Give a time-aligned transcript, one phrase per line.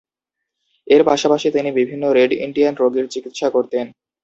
[0.87, 3.85] এর পাশাপাশি তিনি বিভিন্ন রেড ইন্ডিয়ান রোগীর চিকিৎসা করতেন।